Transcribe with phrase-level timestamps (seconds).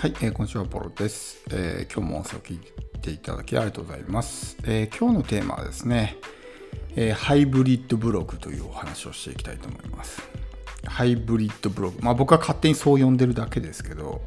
[0.00, 2.58] はい、えー、今週はポロです、えー、今日も音声を聞い
[3.02, 4.56] ていただきありがとうございます。
[4.64, 6.16] えー、今日のテーマはですね、
[6.96, 10.22] えハイブリッドブログというお話をしていきたいと思います。
[10.86, 11.98] ハイブリッドブログ。
[12.00, 14.22] まあ僕は勝手にそう呼んでるだけですけど、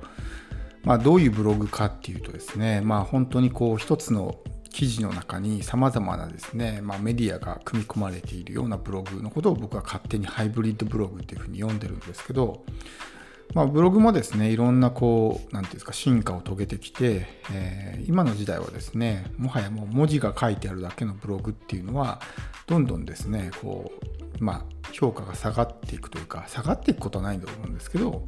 [0.83, 4.37] まあどういうブログかっていうとですね、まあ本当にこう一つの
[4.69, 12.63] 記事の中に様々なですね、まあ、メディアが組み込まれているようなブログのことを僕は勝手にハイブリッドブログっていうふうに読んでるんですけど、
[13.53, 22.19] まあ、ブログもですねいろんなこう何ていうんですか進化を遂げてきて、えー、今の時代はですねもはやもう文字が書いてあるだけのブログっていうのは
[22.65, 23.91] どんどんですねこ
[24.39, 28.27] うまあ評価が下がっていくというか下がっていくことはないと思うんですけど、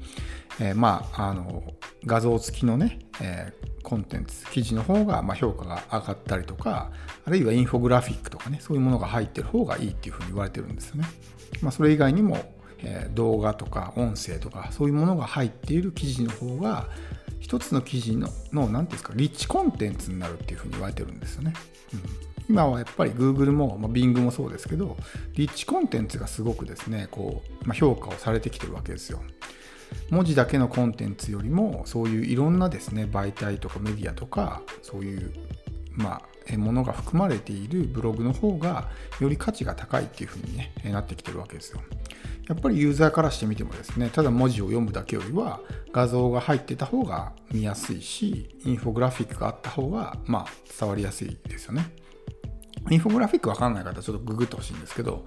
[0.59, 1.63] えー、まああの
[2.05, 6.91] 画像付きのね、えー、コンテンツ記事の方がま評価が上がったりとか
[7.25, 11.05] あるいはインフォグラフィックとかねそういうものが入ってる方がいいっていうふうに言われてるんですよね。
[11.61, 12.54] まあ、それ以外にも
[12.85, 16.87] え動画とか音声とかそういうものが入っている記事の方が
[17.39, 21.53] 一つの記事の何て言うんですかリッチコンテンツになるっていうふうに言われてるんですよね。
[21.93, 22.01] うん、
[22.49, 24.97] 今はやっぱり Google も、まあ、Bing もそうですけど
[25.33, 29.21] リッチコンテンツがすごくですねこう、まあ、評価をされてきてるわけですよ。
[30.09, 35.31] 文字だけのコンテンツよりもそういういろんなですね媒体とかメディアとかそういう
[35.91, 41.81] まあものが含まれているブログの方がより価値が高いっていうふうに、ね、なってきてるわけですよ。
[42.47, 50.45] やっぱりユーザーからしてみてもですね、ただ文字を読むだけよりは画像が入ってた方が見やすいし、インフォグラフィックがあった方が、まあ、
[50.79, 51.91] 伝わりやすいですよね。
[52.91, 55.25] インフォグラフィックわかんない方はちょっとググってほしいんですけど、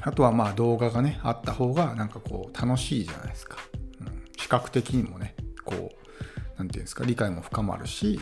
[0.00, 3.58] あとはまあ動画がね、あった方がなんかこう楽しいじゃないですか。
[4.00, 8.18] うん、視覚的にもね、こう、なんていうんですか、理解も深まるし、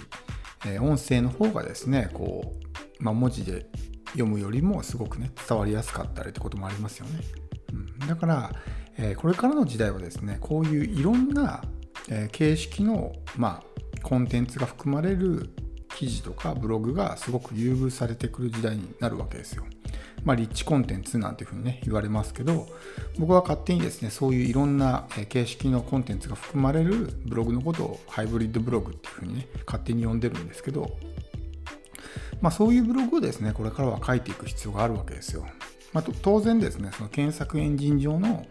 [0.67, 2.53] えー、音声の方がですね、こ
[3.01, 3.67] う、まあ、文字で
[4.09, 7.20] 読むよりもすごくね、伝わりやすかったりってこともありますよね。
[8.07, 8.53] だから、
[8.97, 11.63] えー、これからの時代はですねこういういろんな、
[12.09, 15.51] えー、形式の、まあ、コンテンツが含まれる
[15.97, 19.64] 記事とかブログがすごく優遇されてくる時代になるわけですよ。
[20.25, 22.67] まあ、リッチコンテンツなんていうふうにね、言われますけど、
[23.19, 30.97] 僕は勝手にですね、そういういろんな形式のコンテンツが含まれるブログのことをハイブリッドブログっていうふうにね、勝手に呼んでるんですけど、
[32.41, 35.47] まあ、そういうブログをですね、これからは書いていく必要があるわけですよ。
[35.95, 38.45] まあ、当然ですね、その検索エンジン上の、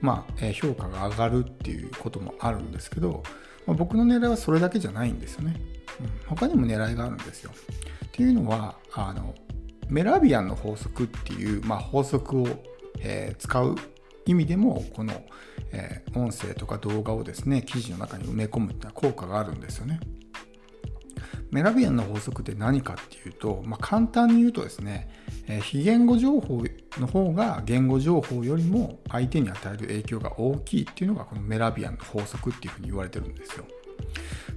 [0.00, 3.22] まあ、評価が上がるっていうこともあるんですけど、
[3.66, 5.56] まあ、僕の狙いはそれだけじゃないんですよね。
[6.00, 7.50] うん、他にも狙いがあるんですよ。
[8.04, 9.34] っていうのは、あの
[9.88, 12.46] メラビアンの法則っていう、まあ、法則を、
[13.00, 13.76] えー、使う
[14.26, 15.24] 意味でも、この、
[15.72, 20.00] えー、音声とか動画をですね、記事の中に埋め込むっていうのは効果があるんですよね。
[21.50, 25.08] メラビアンの法則って何かっていうと、まあ、簡単に言うとですね、
[25.48, 26.62] えー、非言語情報
[26.98, 33.64] の方が言語情報よりも相手に与える影響が大きいっていうのがこのメラビアンの法則っていうふうに言われてるんですよ。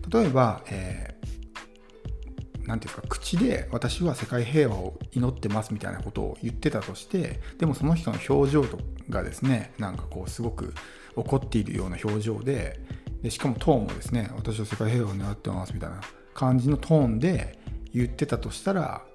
[0.10, 8.66] 例えば、えー、なんていうか口で私は世界平和を祈ってますみたいなことを言ってたとしてでもその人の表情
[9.10, 10.74] がですねなんかこうすごく
[11.16, 12.80] 怒っているような表情で
[13.22, 16.02] でしかもトーンもですね私は世界平和を願ってますみたいな
[16.34, 17.60] 感じのトーンで
[17.94, 19.06] 言ってたとしたら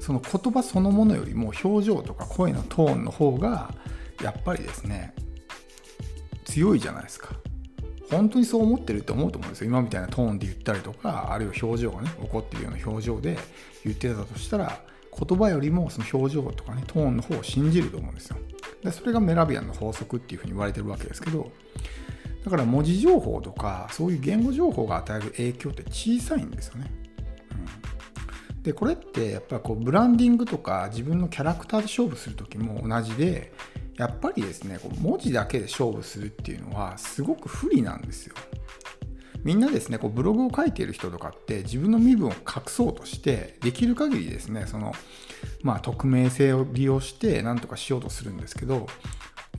[0.00, 3.74] その言葉そのものよりも表情とか声のトーンの方が
[4.22, 5.14] やっぱりですね
[6.44, 7.28] 強いじゃないですか。
[8.10, 9.68] 本当にそう思ってるって思うと思うんですよ。
[9.68, 13.38] 今みたいなトーンで言ったりとかあるいは表情がね怒ってるような表情で
[13.84, 14.80] 言ってたとしたら
[15.16, 18.36] 言葉よりもその表情とかねトーンの方を信じると思うんですよ。
[18.82, 21.52] でそれがメラビアンの法則っていうふうに言われてるわけですけど
[22.44, 26.90] だから文字情報とかそういう言語情報が与える影響って小さいんですよね。
[27.50, 27.99] うん、
[28.62, 33.52] でこれってやっぱりこうブランディングとか自分のキャラクターで勝負する時も同じで
[33.96, 38.34] やっぱりですねこう文字だけで勝負するっていうのはすごく不利なんですよ。
[39.42, 44.92] みんなですねこうブログを書いている人とかって自分の身分を隠そうとしてできる限りですねその
[45.62, 48.86] まあ匿名性を利用して何とかしようとするんですけど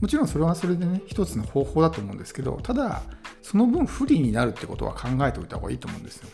[0.02, 3.02] もちろんそれはそれでね、一つの方法だと思うんですけど、ただ、
[3.40, 6.28] その分不利になるってことは考えておいた方がいいと思うんですよ。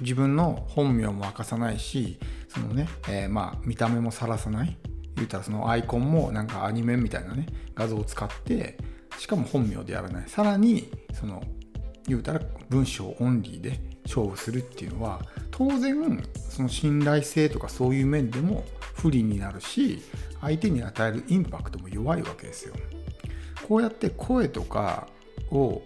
[0.00, 2.18] 自分の本名も明かさないし、
[2.48, 4.76] そのね、えー、まあ、見た目もさらさない。
[5.16, 8.78] 言うたらそのアイコンもなんかアニメみたいなね、画像を使って、
[9.18, 10.28] しかも本名でやらない。
[10.28, 11.42] さらに、その、
[12.06, 15.20] 言うたら文章オンリーで勝負するっていうのは、
[15.50, 18.64] 当然、その信頼性とかそういう面でも
[18.94, 20.02] 不利になるし、
[20.40, 22.74] 相手に与えるインパクトも弱いわけですよ。
[23.66, 25.08] こうやって声とか
[25.50, 25.82] を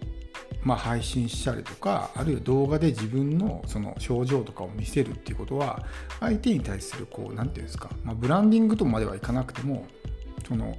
[0.63, 5.85] まあ、配信したりとかあるいは動画で自分のその症状とかを見せるっていうことは
[6.19, 9.85] 相手に対するこう何て言うんですか、まあ、ブランディングとまではいかなくても
[10.47, 10.77] その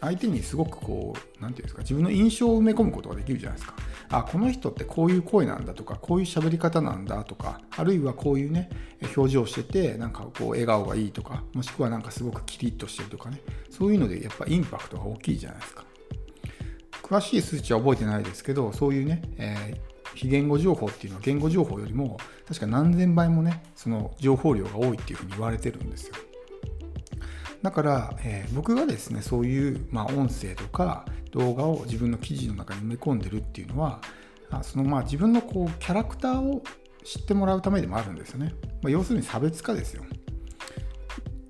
[0.00, 3.74] 相手にすごくこう何て言うんですか自分の印象を埋め込むことができるじゃないですか。
[4.10, 8.68] あこの人ってこういう声なんだとかこういう喋り方なんだとかあるいはこういうね
[9.16, 13.40] 表情しててなんかこう笑顔がいいとかもしくはなんかすごくキリッとしてるとかね
[13.70, 15.84] そういうのでやっぱインパクトが大きいじゃないですか。
[17.04, 22.16] 詳しい数値は覚えてないですけどそういうね、えー、非言語情報っていうのは言語情報よりも
[22.48, 26.14] 確か何千倍もねその情報量が多いっていうふうに言われてるんですよ。
[27.62, 34.00] だから、えー、僕がですねそういう、まあ、音声とか動画を自分の記事の中に埋め込んでるっていうのは
[34.62, 36.62] そのまあ自分のこうキャラクターを
[37.04, 40.04] 知ってもらうためでもあるんですよね、まあ、要するに差別化ですよ。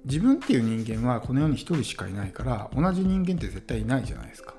[0.04, 4.54] 自分っていう人間はこの世に1人しかいないから同じ人間って絶対いないじゃないですか。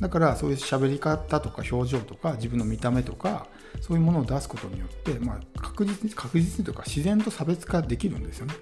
[0.00, 3.46] だからそういう喋り方とか表情とか自分の見た目とか
[3.80, 8.54] そういうものを出すことによって、まあ、確実に確実にというか自然と差別化できるんですよね。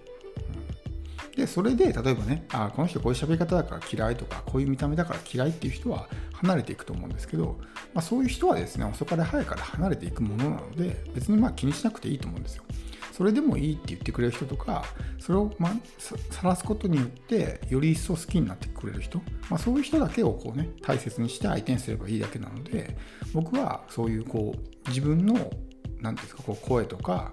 [1.28, 7.58] うん、でそれで例えばねあこの人こういう喋り方だから嫌いとかこういう見た目だから嫌いっていう人は離れていくと思うんですけど、
[7.94, 12.64] まあ、そういう人はですね遅かれ早かれ離れていくものなので別にまあ気にしなくていいと思うんですよ。
[13.16, 14.84] それでもいいって言ってくれる人とか
[15.18, 19.18] それをまさらすことによってより一層好きになってくれる人、
[19.48, 22.96] まあ、そういう人だけをこうね大切にして相手にすればいいだけなので
[23.32, 25.50] 僕はそういうこう自分の
[26.00, 27.32] 何ですかこう声とか、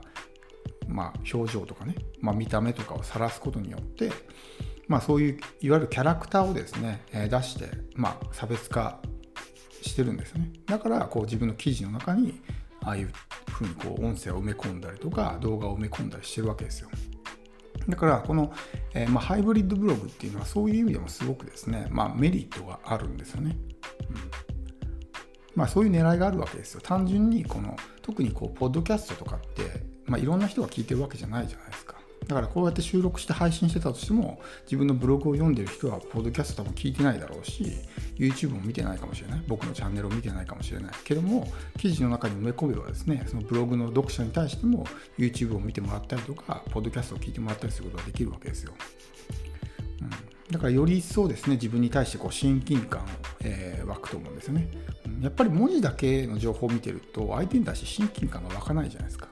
[0.87, 4.11] まあ、表情とかね、まあ、見た目とかを晒すことによって
[4.87, 8.99] まあ、そういういわゆるキャラクターをですね、え出して、まあ、差別化
[9.81, 10.51] してるんですよね。
[10.65, 12.41] だからこう自分の記事の中に
[12.81, 13.11] ああいう
[13.53, 16.89] ふうにこう音声を埋め込んだりとか動画を埋め込んだりしてるわけですよ。
[17.87, 18.53] だからこの、
[18.93, 23.57] えー、まあ、ハイブリッドブログっていうのはそういう意味でもすごくですね、まあ、メリットがあるんですよね。
[24.09, 24.53] うん
[25.55, 26.81] まあ、そういう狙いがあるわけですよ。
[26.81, 31.95] 単純にこの特にこうポッドキャストとかって、まあ、いろんな人が聞いてるわけじゃないじゃないですか。
[32.27, 37.65] だからこうやって収録して配信してたとしても自分のブログを読んでる人はポッドキャスト多分聞いてないだろうし
[38.17, 39.43] YouTube も見てないかもしれない。
[39.47, 40.91] 僕のチャンネルを見てないかもしれない。
[41.03, 41.47] けども
[41.77, 44.85] 記事の中に埋め込めばですねそのブログの読者に対しても
[45.17, 48.73] YouTube を見てもらったりとかポッドキャストを聞いてもらったりすることができるわけですよ、
[50.01, 50.09] うん、
[50.51, 53.05] だからより一層ですね自分に対してこう親近感を、
[53.41, 54.69] えー、湧くと思うんですよね。
[55.21, 59.27] やっぱり文字だけの情報を見てると相手に対して親近感が湧かないじゃないですか。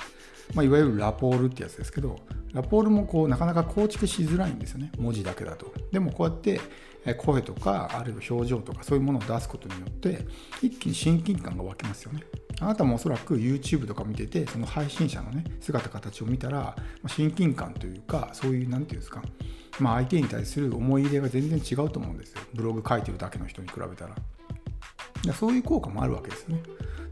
[0.54, 2.20] まあ、いわゆるラポールってやつですけど、
[2.54, 5.74] ラポールもこうなかなか構築しづらいんですよね、文字だけだと。
[5.92, 6.60] でもこうやって
[7.18, 10.26] 声とか、あるいは表情とかそういうものを出すことによって、
[10.62, 12.24] 一気に親近感が湧きますよね。
[12.60, 16.76] あなたもおそらく YouTube とか見てて、その配信者のね、姿形を見たら、
[17.08, 19.24] 親近感というか、そういう、なんていうんですか、
[19.80, 22.42] まあ、相手に対する思い入れが全然違うと思うんですよ。
[22.54, 24.16] ブログ書いてるだけの人に比べたら。
[25.34, 26.62] そういう効果もあるわけですよね。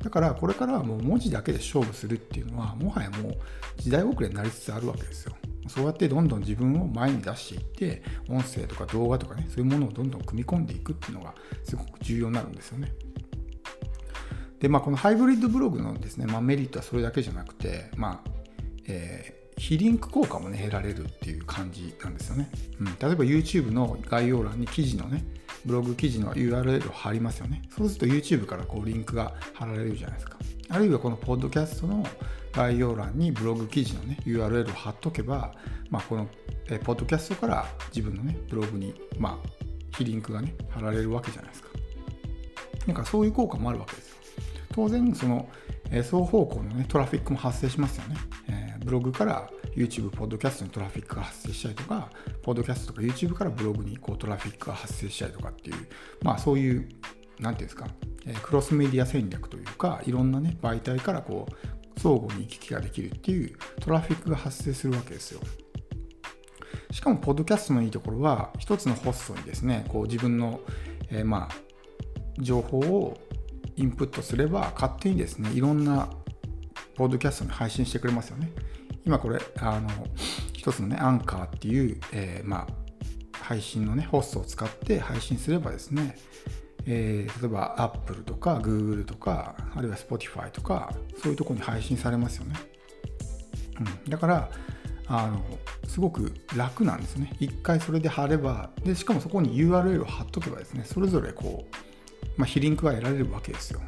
[0.04, 3.34] だからこれからはもう文字だけで勝負するっていうのはもはやもう
[3.78, 5.36] 時代遅れになりつつあるわけですよ。
[5.68, 12.92] そうやってどんどん自分を前に出していって音声とか動画とかねそういうものをどんどん組み込んでいくっていうのがすごく重要になるんですよね。
[14.60, 18.31] でまあこのハイブリッドブログのですね、まあ、メリットはそれだけじゃなくてまあ
[18.88, 22.50] えー、非リンク効果もね得られるっていう感じなんですよね。
[22.80, 25.24] うん、例えば YouTube の概要欄に記事のね
[25.65, 27.61] ブログ記事の URL を貼りますよね。
[27.75, 30.38] そうすると YouTube からこうリンクが貼られるじゃないですか。
[30.69, 32.06] あるいはこのポッドキャストの
[32.51, 35.53] 概要欄にブログ記事のね URL を貼っとけば、
[35.89, 36.27] まあ、この
[36.69, 39.65] えポッドキャストから自分のねブログにまあ
[39.97, 41.69] 非リンクがね貼られるわけじゃないですか。
[42.88, 44.15] なんかそういう効果もあるわけですよ。
[44.72, 45.50] 当然その、
[45.91, 48.15] え双方向のねトラフィックも発生しますよね。
[48.48, 52.09] えー、ブログから YouTube、ポッドキャストにトラフィックが発生したりとか、
[52.43, 55.88] ポッドキャストとか YouTube からブログにこうトラフィックが発生したりとかっていう、
[56.21, 56.89] まあそういう、
[57.39, 57.88] なんていうんですか、
[58.25, 65.39] えクロスメディア戦略というか、いろんなね、媒体からこう、相互に行き来ができるっていうトラフィックが発生するわけですよ。
[66.91, 70.59] しかも、ポッドキャストのいいところは、一つのホストにですね、こう自分の、
[71.09, 73.17] えー、まあ、情報を
[73.77, 76.09] インプットすれば、勝手にですね、いろんな
[77.00, 78.51] ポッドキャストに配信してくれますよね。
[79.06, 79.89] 今これ、あの、
[80.51, 86.18] 一つのね、アンカーっていう、えー、まあ、配信のね、ホストを使って配信すればですね、
[86.86, 92.56] えー、例えば Apple とか Google とか、あるいは Spotify とか、そういうとこに配信されますよね。
[93.79, 94.51] うん、だから、
[95.08, 95.41] あの、
[95.88, 97.34] すごく楽なんですね。
[97.39, 103.79] 一回それで貼れば、で、しかもそこに URL を貼っとけばですね、それぞれこう、まあ、非リンクが得られるわけですよ。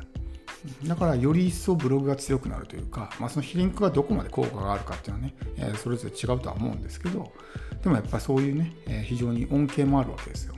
[0.85, 7.31] だからより一層ブログが強くなるというか、まあ、その非リンクがどこまで効果があるかっていうのはね、え、それぞれ違うとは思うんですけど
[7.81, 10.55] でもやっぱそういうね、え、非常に恩恵もあるわけですよ。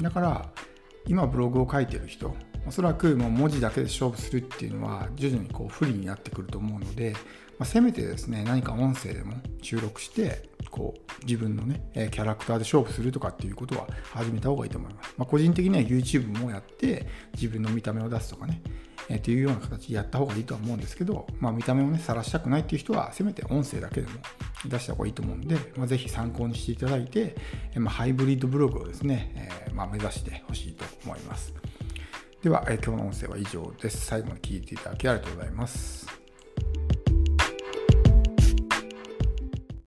[0.00, 0.48] だから
[1.06, 2.34] 今ブログを書いてる人
[2.66, 7.18] おそらくもう文字だけで勝負するっていうのは徐々にこう不利になってくると思うので、ま
[7.60, 15.14] あ、せめてですね何か音声でも収録してこう自分のね、えキャラクターで勝負するとかっていうことは始めた方がいいと思います。
[15.16, 18.62] まあ、個人的には YouTube もやって自分の見た目を出すとかね、
[19.08, 24.14] えー、というような形でやった方がいいとは思うんですけど、まあ、見た目をね、晒したくないっていう人は、せめて音声だけでも
[24.64, 27.36] 出した方がいいと思うんで、まあ、ぜひ参考にしていただいて、
[27.74, 31.54] え、まあ、ハイブリッドブログをですね、えー、まあ、目指してほしいと思います。
[32.42, 34.06] では、え今日の音声は以上です。
[34.06, 36.25] 最後まで聞いていただきありがとうございます。